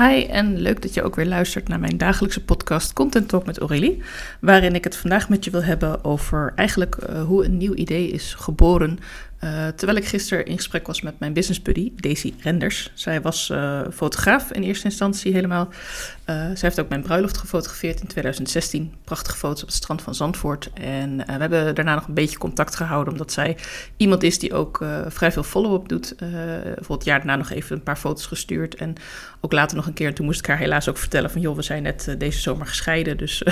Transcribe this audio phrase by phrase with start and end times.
[0.00, 3.58] Hi en leuk dat je ook weer luistert naar mijn dagelijkse podcast Content Talk met
[3.58, 4.02] Aurélie,
[4.40, 8.08] waarin ik het vandaag met je wil hebben over eigenlijk uh, hoe een nieuw idee
[8.08, 8.98] is geboren
[9.44, 12.90] uh, terwijl ik gisteren in gesprek was met mijn business buddy, Daisy Renders.
[12.94, 15.68] Zij was uh, fotograaf in eerste instantie helemaal.
[15.70, 18.94] Uh, zij heeft ook mijn bruiloft gefotografeerd in 2016.
[19.04, 20.70] Prachtige foto's op het strand van Zandvoort.
[20.72, 23.56] En we hebben daarna nog een beetje contact gehouden, omdat zij
[23.96, 26.14] iemand is die ook vrij veel follow-up doet.
[26.18, 28.74] bijvoorbeeld het jaar daarna nog even een paar foto's gestuurd.
[28.74, 28.94] En
[29.40, 31.40] ook later nog een keer, en toen moest ik haar helaas ook vertellen van...
[31.40, 33.42] joh, we zijn net deze zomer gescheiden, dus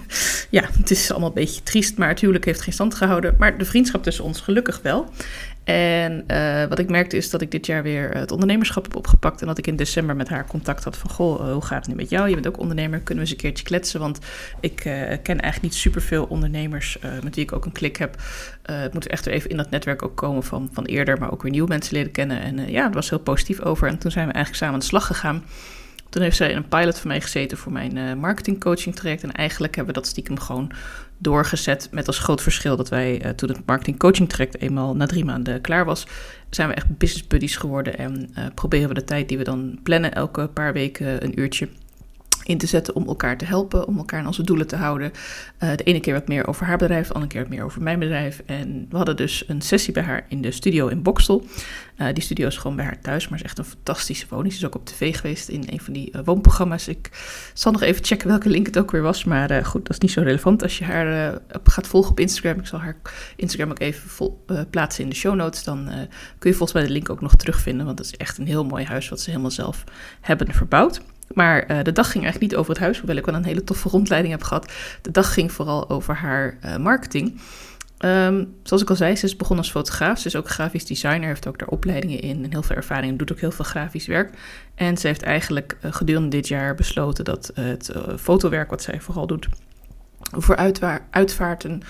[0.50, 1.98] ja, het is allemaal een beetje triest.
[1.98, 3.34] Maar het huwelijk heeft geen stand gehouden.
[3.38, 5.12] Maar de vriendschap tussen ons gelukkig wel.
[5.64, 9.40] En uh, wat ik merkte is dat ik dit jaar weer het ondernemerschap heb opgepakt.
[9.40, 11.10] En dat ik in december met haar contact had van...
[11.10, 12.28] Goh, hoe gaat het nu met jou?
[12.28, 14.00] Je bent ook ondernemer, kunnen we eens een keertje kletsen?
[14.00, 14.18] Want
[14.60, 18.16] ik uh, ken eigenlijk niet superveel ondernemers met wie ik ook een klik heb.
[18.62, 21.18] het moet echt weer even in dat netwerk ook komen van, van eerder...
[21.18, 22.40] maar ook weer nieuwe mensen leren kennen.
[22.40, 23.88] En ja, het was heel positief over.
[23.88, 25.44] En toen zijn we eigenlijk samen aan de slag gegaan...
[26.14, 29.22] Toen heeft zij een pilot van mij gezeten voor mijn uh, marketingcoaching traject.
[29.22, 30.70] En eigenlijk hebben we dat stiekem gewoon
[31.18, 31.88] doorgezet.
[31.90, 35.60] Met als groot verschil dat wij uh, toen het marketingcoaching traject eenmaal na drie maanden
[35.60, 36.06] klaar was,
[36.50, 37.98] zijn we echt business buddies geworden.
[37.98, 41.68] En uh, proberen we de tijd die we dan plannen, elke paar weken een uurtje
[42.44, 45.12] in te zetten om elkaar te helpen, om elkaar aan onze doelen te houden.
[45.62, 47.82] Uh, de ene keer wat meer over haar bedrijf, de andere keer wat meer over
[47.82, 48.42] mijn bedrijf.
[48.46, 51.44] En we hadden dus een sessie bij haar in de studio in Bokstel.
[51.98, 54.52] Uh, die studio is gewoon bij haar thuis, maar is echt een fantastische woning.
[54.52, 56.88] Ze is ook op tv geweest in een van die uh, woonprogramma's.
[56.88, 57.10] Ik
[57.54, 60.10] zal nog even checken welke link het ook weer was, maar goed, dat is niet
[60.10, 60.62] zo relevant.
[60.62, 62.96] Als je haar gaat volgen op Instagram, ik zal haar
[63.36, 64.10] Instagram ook even
[64.70, 65.90] plaatsen in de show notes, dan
[66.38, 68.64] kun je volgens mij de link ook nog terugvinden, want het is echt een heel
[68.64, 69.84] mooi huis wat ze helemaal zelf
[70.20, 71.00] hebben verbouwd.
[71.32, 73.64] Maar uh, de dag ging eigenlijk niet over het huis, hoewel ik wel een hele
[73.64, 74.72] toffe rondleiding heb gehad.
[75.02, 77.40] De dag ging vooral over haar uh, marketing.
[77.98, 80.18] Um, zoals ik al zei, ze is begonnen als fotograaf.
[80.18, 83.32] Ze is ook grafisch designer, heeft ook daar opleidingen in en heel veel ervaring doet
[83.32, 84.38] ook heel veel grafisch werk.
[84.74, 89.26] En ze heeft eigenlijk uh, gedurende dit jaar besloten dat het fotowerk wat zij vooral
[89.26, 89.48] doet
[90.32, 90.74] voor
[91.10, 91.82] uitvaarten,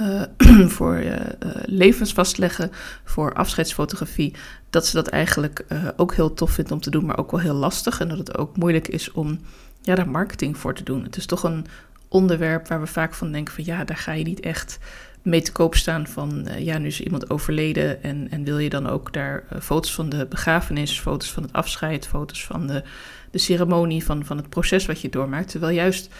[0.00, 0.22] uh,
[0.76, 1.20] voor uh,
[1.64, 2.70] levens vastleggen,
[3.04, 4.34] voor afscheidsfotografie,
[4.70, 5.64] dat ze dat eigenlijk
[5.96, 8.00] ook heel tof vindt om te doen, maar ook wel heel lastig.
[8.00, 9.40] En dat het ook moeilijk is om
[9.82, 11.02] ja, daar marketing voor te doen.
[11.02, 11.66] Het is toch een
[12.08, 14.78] onderwerp waar we vaak van denken van ja, daar ga je niet echt
[15.22, 18.88] mee te koop staan van ja, nu is iemand overleden en, en wil je dan
[18.88, 22.82] ook daar foto's van de begrafenis, foto's van het afscheid, foto's van de,
[23.30, 25.50] de ceremonie, van, van het proces wat je doormaakt.
[25.50, 26.14] Terwijl juist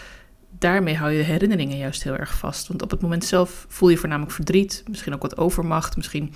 [0.58, 2.68] daarmee hou je de herinneringen juist heel erg vast.
[2.68, 6.34] Want op het moment zelf voel je voornamelijk verdriet, misschien ook wat overmacht, misschien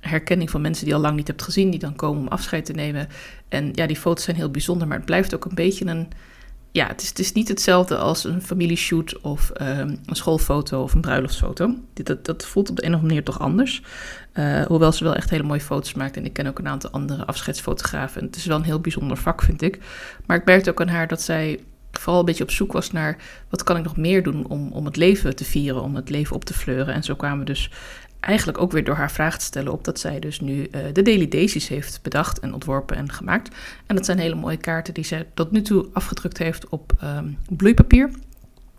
[0.00, 2.72] herkenning van mensen die al lang niet hebt gezien, die dan komen om afscheid te
[2.72, 3.08] nemen.
[3.48, 6.08] En ja, die foto's zijn heel bijzonder, maar het blijft ook een beetje een.
[6.72, 9.66] Ja, het is, het is niet hetzelfde als een familieshoot of um,
[10.06, 11.74] een schoolfoto of een bruiloftsfoto.
[12.22, 13.82] Dat, voelt op de een of andere manier toch anders.
[14.34, 16.16] Uh, hoewel ze wel echt hele mooie foto's maakt.
[16.16, 18.20] En ik ken ook een aantal andere afscheidsfotografen.
[18.20, 19.78] En het is wel een heel bijzonder vak, vind ik.
[20.26, 21.60] Maar ik merkte ook aan haar dat zij
[21.92, 23.16] vooral een beetje op zoek was naar
[23.48, 26.36] wat kan ik nog meer doen om, om het leven te vieren, om het leven
[26.36, 26.94] op te fleuren.
[26.94, 27.70] En zo kwamen we dus
[28.20, 31.02] eigenlijk ook weer door haar vraag te stellen op dat zij dus nu uh, de
[31.02, 33.56] Daily Daisies heeft bedacht en ontworpen en gemaakt.
[33.86, 37.38] En dat zijn hele mooie kaarten die zij tot nu toe afgedrukt heeft op um,
[37.48, 38.10] bloeipapier.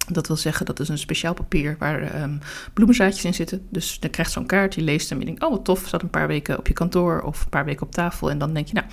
[0.08, 2.40] Dat wil zeggen, dat is een speciaal papier waar um,
[2.74, 3.68] bloemenzaadjes in zitten.
[3.70, 6.02] Dus dan krijgt zo'n kaart, je leest hem en je denkt, oh wat tof, staat
[6.02, 8.30] een paar weken op je kantoor of een paar weken op tafel.
[8.30, 8.86] En dan denk je, nou,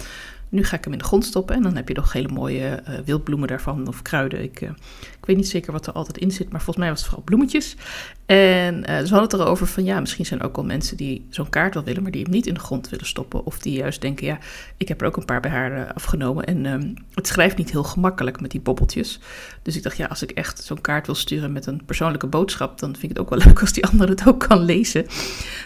[0.49, 2.83] nu ga ik hem in de grond stoppen en dan heb je nog hele mooie
[2.89, 4.43] uh, wildbloemen daarvan of kruiden.
[4.43, 4.69] Ik, uh,
[5.21, 7.25] ik weet niet zeker wat er altijd in zit, maar volgens mij was het vooral
[7.25, 7.77] bloemetjes.
[8.27, 11.27] En uh, we hadden het erover van ja, misschien zijn er ook wel mensen die
[11.31, 13.45] zo'n kaart wel willen, maar die hem niet in de grond willen stoppen.
[13.45, 14.39] Of die juist denken, ja,
[14.77, 17.83] ik heb er ook een paar bij haar afgenomen en um, het schrijft niet heel
[17.83, 19.21] gemakkelijk met die bobbeltjes.
[19.63, 22.79] Dus ik dacht, ja, als ik echt zo'n kaart wil sturen met een persoonlijke boodschap,
[22.79, 25.07] dan vind ik het ook wel leuk als die ander het ook kan lezen.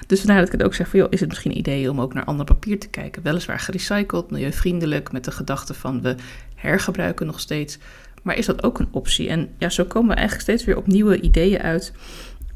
[0.07, 2.01] Dus vandaar dat ik het ook zeg van, joh, is het misschien een idee om
[2.01, 3.23] ook naar ander papier te kijken?
[3.23, 4.72] Weliswaar gerecycled, milieuvriendelijk,
[5.13, 6.15] met de gedachte van we
[6.55, 7.79] hergebruiken nog steeds.
[8.23, 9.29] Maar is dat ook een optie?
[9.29, 11.93] En ja, zo komen we eigenlijk steeds weer op nieuwe ideeën uit.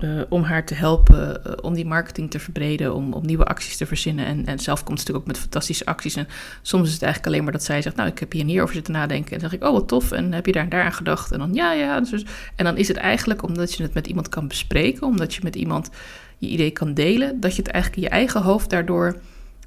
[0.00, 3.76] Uh, om haar te helpen, uh, om die marketing te verbreden, om, om nieuwe acties
[3.76, 4.26] te verzinnen.
[4.26, 6.16] En, en zelf komt ze natuurlijk ook met fantastische acties.
[6.16, 6.28] En
[6.62, 8.62] soms is het eigenlijk alleen maar dat zij zegt, nou, ik heb hier en hier
[8.62, 9.32] over zitten nadenken.
[9.32, 10.12] En dan zeg ik, oh, wat tof.
[10.12, 11.32] En heb je daar en daar aan gedacht?
[11.32, 12.00] En dan, ja, ja.
[12.00, 12.24] Dus,
[12.56, 15.56] en dan is het eigenlijk, omdat je het met iemand kan bespreken, omdat je met
[15.56, 15.90] iemand
[16.38, 19.20] je idee kan delen, dat je het eigenlijk in je eigen hoofd daardoor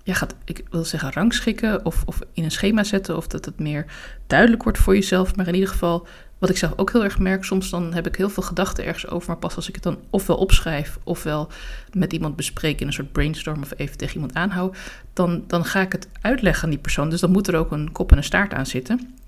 [0.09, 3.17] ja, gaat, ik wil zeggen, rangschikken of, of in een schema zetten.
[3.17, 3.85] Of dat het meer
[4.27, 5.35] duidelijk wordt voor jezelf.
[5.35, 6.07] Maar in ieder geval,
[6.37, 9.07] wat ik zelf ook heel erg merk, soms dan heb ik heel veel gedachten ergens
[9.07, 9.27] over.
[9.27, 11.49] Maar pas als ik het dan ofwel opschrijf, ofwel
[11.91, 14.77] met iemand bespreek in een soort brainstorm of even tegen iemand aanhoud,
[15.13, 17.09] dan, dan ga ik het uitleggen aan die persoon.
[17.09, 19.18] Dus dan moet er ook een kop en een staart aan zitten.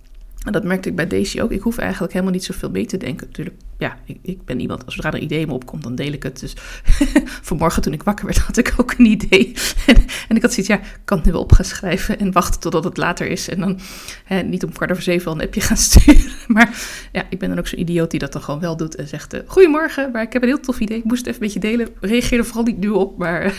[0.45, 1.51] En dat merkte ik bij Daisy ook.
[1.51, 3.27] Ik hoef eigenlijk helemaal niet zoveel mee te denken.
[3.27, 6.39] Natuurlijk, ja, ik, ik ben iemand, als er idee me opkomt, dan deel ik het.
[6.39, 6.53] Dus
[7.49, 9.53] vanmorgen toen ik wakker werd, had ik ook een idee.
[10.27, 12.59] en, ik had zoiets, ja, ik kan het nu wel op gaan schrijven en wachten
[12.59, 13.49] totdat het later is.
[13.49, 13.79] En dan
[14.25, 16.31] hè, niet om kwart over zeven al een appje gaan sturen.
[16.47, 19.07] Maar ja, ik ben dan ook zo'n idioot die dat dan gewoon wel doet en
[19.07, 20.97] zegt, uh, goedemorgen, maar ik heb een heel tof idee.
[20.97, 21.87] Ik moest het even een beetje delen.
[21.99, 23.53] Reageer er vooral niet nu op, maar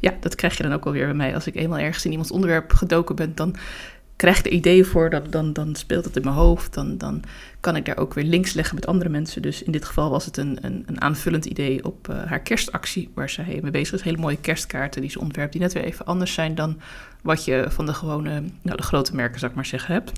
[0.00, 1.34] ja, dat krijg je dan ook alweer bij mij.
[1.34, 3.56] Als ik eenmaal ergens in iemands onderwerp gedoken ben, dan
[4.16, 6.74] krijg er ideeën voor, dan, dan, dan speelt het in mijn hoofd.
[6.74, 7.22] Dan, dan
[7.60, 9.42] kan ik daar ook weer links leggen met andere mensen.
[9.42, 13.10] Dus in dit geval was het een, een, een aanvullend idee op uh, haar kerstactie,
[13.14, 14.02] waar zij mee bezig is.
[14.02, 16.80] Hele mooie kerstkaarten die ze ontwerpt, die net weer even anders zijn dan
[17.22, 20.12] wat je van de gewone, nou de grote merken, zou ik maar zeggen, hebt.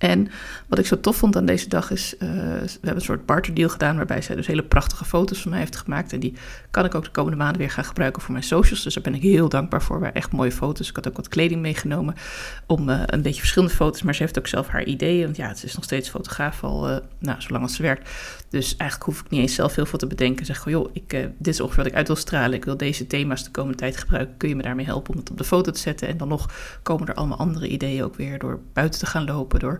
[0.00, 0.28] En
[0.66, 3.68] wat ik zo tof vond aan deze dag is, uh, we hebben een soort barterdeal
[3.68, 6.12] gedaan waarbij zij dus hele prachtige foto's van mij heeft gemaakt.
[6.12, 6.34] En die
[6.70, 8.82] kan ik ook de komende maanden weer gaan gebruiken voor mijn socials.
[8.82, 10.00] Dus daar ben ik heel dankbaar voor.
[10.00, 10.88] Waar echt mooie foto's.
[10.88, 12.14] Ik had ook wat kleding meegenomen
[12.66, 14.02] om uh, een beetje verschillende foto's.
[14.02, 15.24] Maar ze heeft ook zelf haar ideeën.
[15.24, 18.10] Want ja, het is nog steeds fotograaf al, uh, nou, zolang als ze werkt.
[18.48, 20.46] Dus eigenlijk hoef ik niet eens zelf heel veel te bedenken.
[20.46, 21.08] Zeg gewoon, joh, ik,
[21.38, 22.56] dit is ongeveer wat ik uit wil stralen.
[22.56, 24.36] Ik wil deze thema's de komende tijd gebruiken.
[24.36, 26.08] Kun je me daarmee helpen om het op de foto te zetten?
[26.08, 26.48] En dan nog
[26.82, 29.60] komen er allemaal andere ideeën ook weer door buiten te gaan lopen.
[29.60, 29.78] Door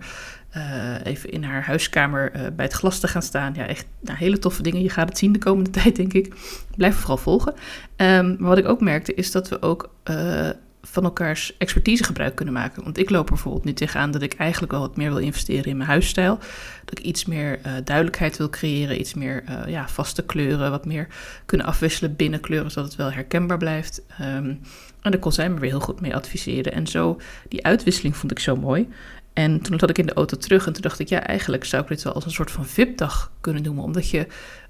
[0.56, 3.54] uh, even in haar huiskamer uh, bij het glas te gaan staan.
[3.54, 4.82] Ja, echt nou, hele toffe dingen.
[4.82, 6.34] Je gaat het zien de komende tijd, denk ik.
[6.76, 7.54] Blijf vooral volgen.
[7.96, 10.48] Um, maar wat ik ook merkte, is dat we ook uh,
[10.82, 12.84] van elkaars expertise gebruik kunnen maken.
[12.84, 15.64] Want ik loop er bijvoorbeeld nu tegenaan dat ik eigenlijk wel wat meer wil investeren
[15.64, 16.38] in mijn huisstijl.
[16.84, 21.06] Dat ik iets meer duidelijkheid wil creëren, iets meer ja, vaste kleuren, wat meer
[21.46, 24.02] kunnen afwisselen binnen kleuren, zodat het wel herkenbaar blijft.
[24.20, 24.60] Um,
[25.02, 26.72] en daar kon zij me weer heel goed mee adviseren.
[26.72, 28.88] En zo, die uitwisseling vond ik zo mooi.
[29.32, 31.82] En toen zat ik in de auto terug en toen dacht ik, ja, eigenlijk zou
[31.82, 33.84] ik dit wel als een soort van VIP-dag kunnen noemen.
[33.84, 34.26] Omdat je,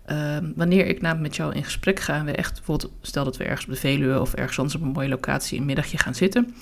[0.06, 3.36] uh, wanneer ik namelijk met jou in gesprek ga en we echt, bijvoorbeeld, stel dat
[3.36, 6.14] we ergens op de Veluwe of ergens anders op een mooie locatie een middagje gaan
[6.14, 6.54] zitten.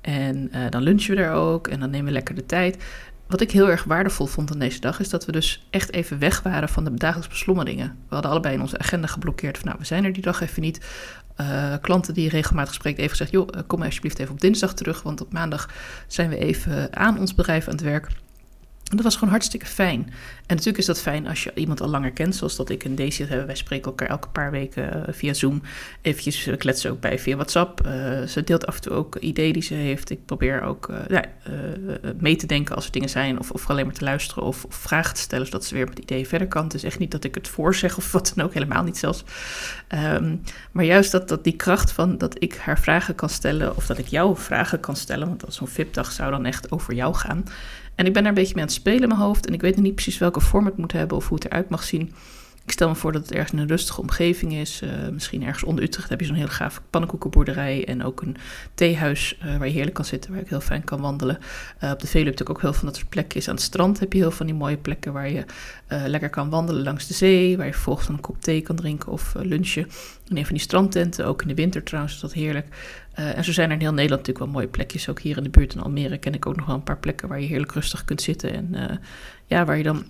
[0.00, 2.84] En uh, dan lunchen we daar ook en dan nemen we lekker de tijd.
[3.26, 6.18] Wat ik heel erg waardevol vond aan deze dag is dat we dus echt even
[6.18, 7.86] weg waren van de dagelijkse beslommeringen.
[7.88, 10.62] We hadden allebei in onze agenda geblokkeerd van nou, we zijn er die dag even
[10.62, 10.86] niet.
[11.40, 15.20] Uh, klanten die regelmatig spreekt even gezegd, joh, kom alsjeblieft even op dinsdag terug, want
[15.20, 15.68] op maandag
[16.06, 18.08] zijn we even aan ons bedrijf aan het werk.
[18.94, 20.00] Dat was gewoon hartstikke fijn.
[20.46, 22.94] En natuurlijk is dat fijn als je iemand al langer kent, zoals dat ik en
[22.94, 23.46] Daisy hebben.
[23.46, 25.62] Wij spreken elkaar elke paar weken uh, via Zoom.
[26.02, 27.86] Eventjes kletsen ook bij via WhatsApp.
[27.86, 30.10] Uh, ze deelt af en toe ook ideeën die ze heeft.
[30.10, 31.24] Ik probeer ook ja,
[32.18, 35.14] mee te denken als er dingen zijn, of, of alleen maar te luisteren of, vragen
[35.14, 36.64] te stellen, zodat ze weer met ideeën verder kan.
[36.64, 39.24] Het is echt niet dat ik het voorzeg of wat dan ook, helemaal niet zelfs.
[39.88, 40.42] Um,
[40.72, 43.98] maar juist dat, dat die kracht van dat ik haar vragen kan stellen, of dat
[43.98, 47.44] ik jouw vragen kan stellen, want zo'n VIP-dag zou dan echt over jou gaan.
[47.94, 49.46] En ik ben daar een beetje mee aan het spelen in mijn hoofd.
[49.46, 51.68] En ik weet nog niet precies welke vorm het moet hebben of hoe het eruit
[51.68, 52.12] mag zien.
[52.64, 54.82] Ik stel me voor dat het ergens in een rustige omgeving is.
[54.82, 57.86] Uh, misschien ergens onder Utrecht heb je zo'n hele gaaf pannenkoekenboerderij.
[57.86, 58.36] En ook een
[58.74, 61.38] theehuis uh, waar je heerlijk kan zitten, waar ik heel fijn kan wandelen.
[61.84, 63.48] Uh, op de Veluwe heb ik ook heel van dat soort plekjes.
[63.48, 65.44] Aan het strand heb je heel van die mooie plekken waar je
[65.88, 67.56] lekker kan wandelen langs de zee.
[67.56, 69.88] Waar je vervolgens een kop thee kan drinken of lunchen.
[70.28, 72.66] In een van die strandtenten, ook in de winter trouwens, is dat heerlijk.
[73.14, 75.08] En zo zijn er in heel Nederland natuurlijk wel mooie plekjes.
[75.08, 77.28] Ook hier in de buurt in Almere ken ik ook nog wel een paar plekken
[77.28, 78.54] waar je heerlijk rustig kunt zitten.
[78.54, 79.00] En
[79.46, 80.04] ja, waar je dan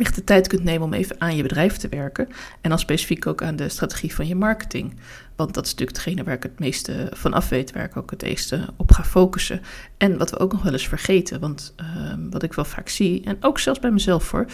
[0.00, 2.28] echt de tijd kunt nemen om even aan je bedrijf te werken.
[2.60, 4.94] En dan specifiek ook aan de strategie van je marketing.
[5.36, 8.10] Want dat is natuurlijk hetgene waar ik het meeste van af weet, waar ik ook
[8.10, 9.60] het meeste op ga focussen.
[9.96, 13.24] En wat we ook nog wel eens vergeten, want uh, wat ik wel vaak zie,
[13.24, 14.46] en ook zelfs bij mezelf voor,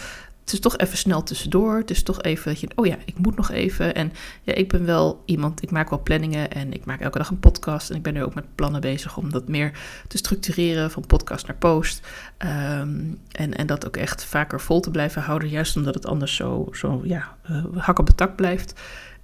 [0.45, 1.77] het is toch even snel tussendoor.
[1.77, 3.95] Het is toch even dat je, oh ja, ik moet nog even.
[3.95, 7.29] En ja, ik ben wel iemand, ik maak wel planningen en ik maak elke dag
[7.29, 7.89] een podcast.
[7.89, 9.71] En ik ben nu ook met plannen bezig om dat meer
[10.07, 12.07] te structureren, van podcast naar post.
[12.37, 16.35] Um, en, en dat ook echt vaker vol te blijven houden, juist omdat het anders
[16.35, 18.73] zo, zo ja, uh, hak op de tak blijft.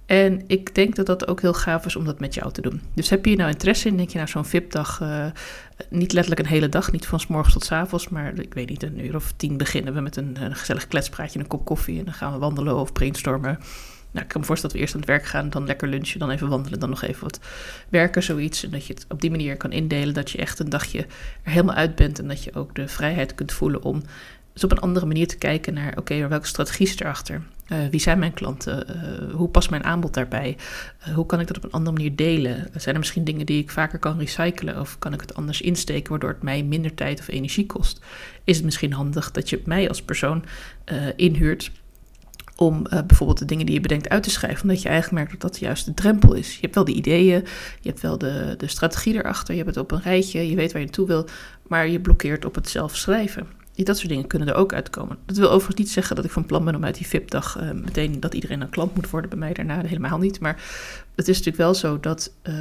[0.06, 2.80] En ik denk dat dat ook heel gaaf is om dat met jou te doen.
[2.94, 3.96] Dus heb je hier nou interesse in?
[3.96, 5.26] Denk je nou zo'n VIP-dag, uh,
[5.90, 8.68] niet letterlijk een hele dag, niet van s morgens tot s avonds, maar ik weet
[8.68, 12.04] niet, een uur of tien beginnen we met een, gezellig kletspraatje, een kop koffie en
[12.04, 13.58] dan gaan we wandelen of brainstormen.
[14.10, 16.18] Nou, ik kan me voorstellen dat we eerst aan het werk gaan, dan lekker lunchen,
[16.18, 17.40] dan even wandelen, dan nog even wat
[17.88, 18.64] werken, zoiets.
[18.64, 20.98] En dat je het op die manier kan indelen, dat je echt een dagje
[21.42, 24.02] er helemaal uit bent en dat je ook de vrijheid kunt voelen om
[24.52, 27.42] dus op een andere manier te kijken naar, oké, okay, welke strategie is erachter?
[27.72, 28.86] Uh, wie zijn mijn klanten?
[28.88, 30.56] Uh, hoe past mijn aanbod daarbij?
[31.08, 32.68] Uh, hoe kan ik dat op een andere manier delen?
[32.76, 34.80] Zijn er misschien dingen die ik vaker kan recyclen?
[34.80, 38.00] Of kan ik het anders insteken, waardoor het mij minder tijd of energie kost?
[38.44, 40.44] Is het misschien handig dat je mij als persoon
[41.16, 41.70] inhuurt
[42.56, 45.50] om bijvoorbeeld de dingen die je bedenkt uit te schrijven, omdat je eigenlijk merkt dat
[45.50, 46.54] dat juist de drempel is.
[46.54, 47.44] Je hebt wel de ideeën,
[47.80, 50.72] je hebt wel de, de strategie erachter, je hebt het op een rijtje, je weet
[50.72, 51.26] waar je naartoe wil,
[51.62, 55.18] maar je blokkeert op het zelf schrijven dat soort dingen kunnen er ook uitkomen.
[55.26, 57.70] Dat wil overigens niet zeggen dat ik van plan ben om uit die VIP-dag uh,
[57.70, 59.84] meteen dat iedereen een klant moet worden bij mij daarna.
[59.84, 60.40] Helemaal niet.
[60.40, 60.62] Maar
[61.14, 62.54] het is natuurlijk wel zo dat uh,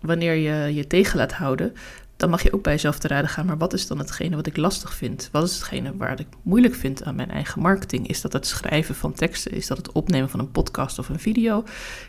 [0.00, 1.72] wanneer je je tegen laat houden,
[2.16, 3.46] dan mag je ook bij jezelf te raden gaan.
[3.46, 5.28] Maar wat is dan hetgene wat ik lastig vind?
[5.32, 8.08] Wat is hetgene waar ik moeilijk vind aan mijn eigen marketing?
[8.08, 9.52] Is dat het schrijven van teksten?
[9.52, 11.64] Is dat het opnemen van een podcast of een video?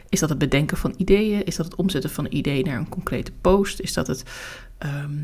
[0.09, 1.43] Is dat het bedenken van ideeën?
[1.43, 3.79] Is dat het omzetten van een idee naar een concrete post?
[3.79, 4.23] Is dat het
[4.77, 5.19] ehm,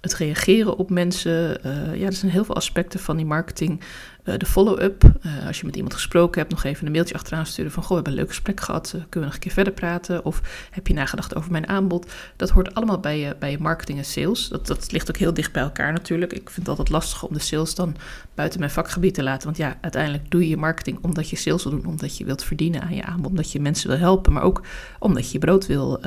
[0.00, 1.66] het reageren op mensen.
[1.66, 3.80] Uh, ja, er zijn heel veel aspecten van die marketing.
[4.24, 7.46] Uh, de follow-up, uh, als je met iemand gesproken hebt, nog even een mailtje achteraan
[7.46, 7.82] sturen van...
[7.82, 10.24] goh, we hebben een leuk gesprek gehad, kunnen we nog een keer verder praten?
[10.24, 12.12] Of heb je nagedacht over mijn aanbod?
[12.36, 14.48] Dat hoort allemaal bij je, bij marketing en sales.
[14.48, 16.32] Dat, dat ligt ook heel dicht bij elkaar natuurlijk.
[16.32, 17.96] Ik vind het altijd lastig om de sales dan
[18.34, 19.44] buiten mijn vakgebied te laten.
[19.44, 21.86] Want ja, uiteindelijk doe je je marketing omdat je sales wil doen...
[21.86, 24.32] omdat je wilt verdienen aan je aanbod, omdat je mensen wil helpen...
[24.32, 24.62] maar ook
[24.98, 26.00] omdat je je brood wil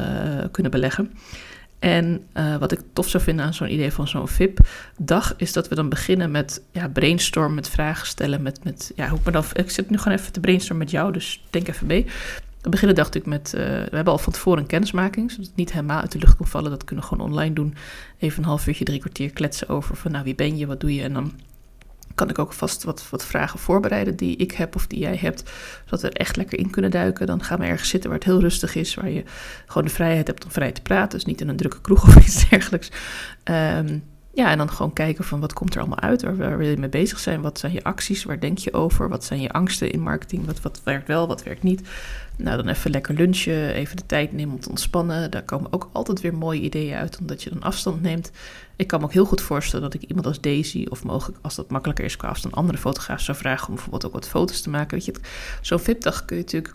[0.51, 1.11] kunnen beleggen.
[1.83, 5.67] En uh, wat ik tof zou vinden aan zo'n idee van zo'n VIP-dag, is dat
[5.67, 8.41] we dan beginnen met ja, brainstorm, met vragen stellen.
[8.41, 11.13] Met, met, ja, hoe ik, dan, ik zit nu gewoon even te brainstormen met jou,
[11.13, 12.05] dus denk even mee.
[12.61, 15.55] We beginnen dacht ik met, uh, we hebben al van tevoren een kennismaking, zodat het
[15.55, 16.71] niet helemaal uit de lucht kan vallen.
[16.71, 17.75] Dat kunnen we gewoon online doen.
[18.19, 20.95] Even een half uurtje, drie kwartier kletsen over van nou wie ben je, wat doe
[20.95, 21.33] je en dan
[22.15, 25.51] kan ik ook vast wat, wat vragen voorbereiden die ik heb of die jij hebt.
[25.83, 27.27] Zodat we er echt lekker in kunnen duiken.
[27.27, 28.95] Dan gaan we ergens zitten waar het heel rustig is.
[28.95, 29.23] Waar je
[29.65, 31.17] gewoon de vrijheid hebt om vrij te praten.
[31.17, 32.91] Dus niet in een drukke kroeg of iets dergelijks.
[33.43, 34.03] Um,
[34.35, 36.89] ja, en dan gewoon kijken van wat komt er allemaal uit, waar, wil je mee
[36.89, 40.01] bezig zijn, wat zijn je acties, waar denk je over, wat zijn je angsten in
[40.01, 41.81] marketing, wat, wat werkt wel, wat werkt niet.
[42.37, 45.31] Nou, dan even lekker lunchen, even de tijd nemen om te ontspannen.
[45.31, 48.31] Daar komen ook altijd weer mooie ideeën uit, omdat je dan afstand neemt.
[48.75, 51.55] Ik kan me ook heel goed voorstellen dat ik iemand als Daisy, of mogelijk als
[51.55, 54.69] dat makkelijker is qua afstand, andere fotograaf zou vragen om bijvoorbeeld ook wat foto's te
[54.69, 54.97] maken.
[54.97, 55.13] Weet je,
[55.61, 56.73] zo'n VIP-dag kun je natuurlijk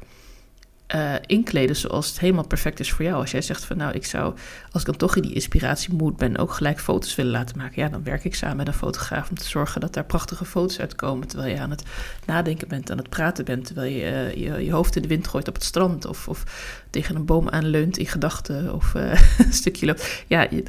[0.94, 3.20] uh, inkleden zoals het helemaal perfect is voor jou.
[3.20, 4.34] Als jij zegt van nou, ik zou,
[4.70, 7.82] als ik dan toch in die inspiratiemoed ben, ook gelijk foto's willen laten maken.
[7.82, 10.80] Ja, dan werk ik samen met een fotograaf om te zorgen dat daar prachtige foto's
[10.80, 11.28] uitkomen.
[11.28, 11.82] Terwijl je aan het
[12.26, 13.66] nadenken bent, aan het praten bent.
[13.66, 16.06] Terwijl je uh, je, je, hoofd in de wind gooit op het strand.
[16.06, 16.44] Of, of
[16.90, 18.74] tegen een boom aanleunt in gedachten.
[18.74, 19.12] Of uh,
[19.46, 20.24] een stukje loopt.
[20.26, 20.64] Ja, je,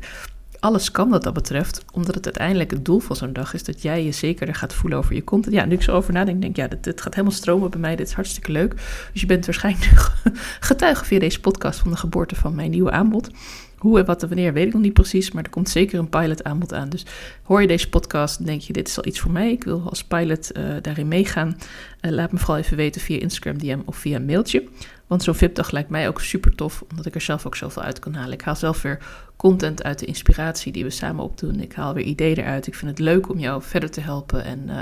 [0.59, 3.81] alles kan wat dat betreft, omdat het uiteindelijk het doel van zo'n dag is dat
[3.81, 5.55] jij je zekerder gaat voelen over je content.
[5.55, 7.95] Ja, nu ik zo over nadenk, denk ik, ja, dit, gaat helemaal stromen bij mij,
[7.95, 8.75] dit is hartstikke leuk.
[9.11, 10.11] Dus je bent waarschijnlijk
[10.69, 13.29] getuige via deze podcast van de geboorte van mijn nieuwe aanbod.
[13.77, 16.09] Hoe en wat en wanneer weet ik nog niet precies, maar er komt zeker een
[16.09, 16.89] pilot aanbod aan.
[16.89, 17.05] Dus
[17.43, 19.81] hoor je deze podcast en denk je, dit is al iets voor mij, ik wil
[19.89, 21.57] als pilot uh, daarin meegaan.
[22.01, 24.63] Uh, laat me vooral even weten via Instagram DM of via een mailtje.
[25.09, 27.99] Want zo'n VIP-dag lijkt mij ook super tof, omdat ik er zelf ook zoveel uit
[27.99, 28.33] kan halen.
[28.33, 28.99] Ik haal zelf weer
[29.35, 31.59] content uit de inspiratie die we samen opdoen.
[31.59, 32.67] Ik haal weer ideeën eruit.
[32.67, 34.81] Ik vind het leuk om jou verder te helpen en uh,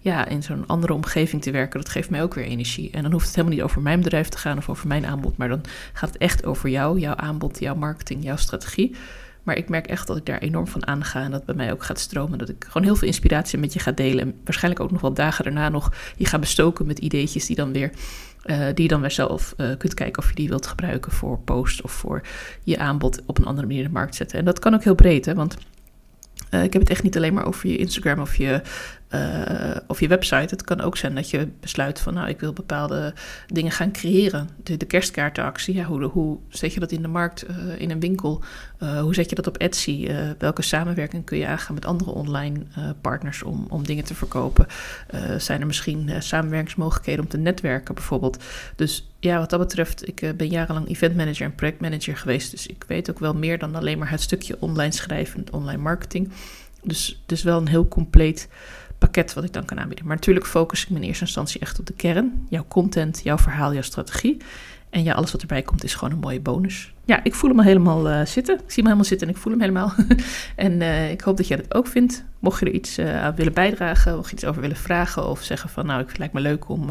[0.00, 1.80] ja, in zo'n andere omgeving te werken.
[1.80, 2.90] Dat geeft mij ook weer energie.
[2.90, 5.36] En dan hoeft het helemaal niet over mijn bedrijf te gaan of over mijn aanbod,
[5.36, 5.60] maar dan
[5.92, 8.96] gaat het echt over jou, jouw aanbod, jouw marketing, jouw strategie.
[9.42, 11.84] Maar ik merk echt dat ik daar enorm van aanga en dat bij mij ook
[11.84, 12.38] gaat stromen.
[12.38, 14.24] Dat ik gewoon heel veel inspiratie met je ga delen.
[14.24, 17.72] En waarschijnlijk ook nog wel dagen daarna nog je ga bestoken met ideetjes die dan
[17.72, 17.90] weer
[18.44, 21.38] uh, die je dan weer zelf uh, kunt kijken of je die wilt gebruiken voor
[21.38, 22.22] post of voor
[22.62, 24.38] je aanbod op een andere manier in de markt zetten.
[24.38, 25.56] En dat kan ook heel breed, hè, want
[26.50, 28.62] uh, ik heb het echt niet alleen maar over je Instagram of je
[29.14, 30.54] uh, of je website.
[30.54, 33.14] Het kan ook zijn dat je besluit van, nou, ik wil bepaalde
[33.46, 34.48] dingen gaan creëren.
[34.62, 38.00] De, de kerstkaartenactie, ja, hoe, hoe zet je dat in de markt, uh, in een
[38.00, 38.42] winkel?
[38.78, 40.08] Hoe zet je dat op Etsy?
[40.38, 42.60] welke samenwerking kun je aangaan met andere online
[43.00, 44.66] partners om, om dingen te verkopen?
[45.38, 48.44] zijn er misschien samenwerkingsmogelijkheden om te netwerken bijvoorbeeld?
[48.76, 52.50] Dus ja, wat dat betreft, ik ben jarenlang eventmanager en projectmanager geweest.
[52.50, 56.32] Dus ik weet ook wel meer dan alleen maar het stukje online schrijven, online marketing.
[56.82, 58.48] Dus het is wel een heel compleet
[58.98, 60.06] pakket wat ik dan kan aanbieden.
[60.06, 62.46] Maar natuurlijk focus ik me in eerste instantie echt op de kern.
[62.48, 64.36] Jouw content, jouw verhaal, jouw strategie.
[64.90, 66.92] En ja, alles wat erbij komt is gewoon een mooie bonus.
[67.04, 68.54] Ja, ik voel hem al helemaal uh, zitten.
[68.54, 69.92] Ik zie hem helemaal zitten en ik voel hem helemaal.
[70.56, 72.24] en uh, ik hoop dat jij dat ook vindt.
[72.38, 75.70] Mocht je er iets uh, aan willen bijdragen, of iets over willen vragen, of zeggen
[75.70, 76.90] van nou, het lijkt me leuk om,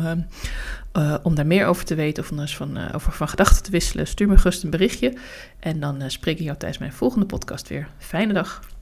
[1.23, 4.37] om daar meer over te weten, of van, over van gedachten te wisselen, stuur me
[4.37, 5.13] gerust een berichtje.
[5.59, 7.87] En dan spreek ik jou tijdens mijn volgende podcast weer.
[7.97, 8.61] Fijne dag.